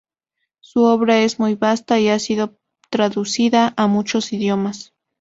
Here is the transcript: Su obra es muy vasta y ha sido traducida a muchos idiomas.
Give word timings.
Su 0.61 0.85
obra 0.85 1.19
es 1.19 1.37
muy 1.39 1.53
vasta 1.53 1.99
y 1.99 2.07
ha 2.09 2.17
sido 2.17 2.57
traducida 2.89 3.71
a 3.77 3.85
muchos 3.85 4.33
idiomas. 4.33 4.95